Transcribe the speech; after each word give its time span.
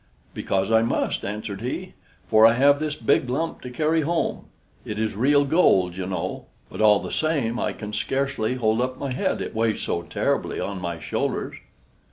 "Because 0.33 0.71
I 0.71 0.81
must," 0.81 1.23
answered 1.23 1.61
he; 1.61 1.93
"for 2.25 2.43
I 2.43 2.53
have 2.53 2.79
this 2.79 2.95
big 2.95 3.29
lump 3.29 3.61
to 3.61 3.69
carry 3.69 4.01
home. 4.01 4.45
It 4.83 4.97
is 4.97 5.13
real 5.13 5.45
gold, 5.45 5.95
you 5.95 6.07
know; 6.07 6.47
but, 6.71 6.81
all 6.81 6.97
the 6.97 7.11
same, 7.11 7.59
I 7.59 7.71
can 7.73 7.93
scarcely 7.93 8.55
hold 8.55 8.81
up 8.81 8.97
my 8.97 9.11
head, 9.11 9.43
it 9.43 9.53
weighs 9.53 9.83
so 9.83 10.01
terribly 10.01 10.59
on 10.59 10.81
my 10.81 10.97
shoulders." 10.97 11.55